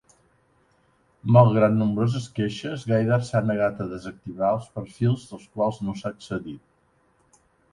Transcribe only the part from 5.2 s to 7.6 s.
als quals no s'ha accedit.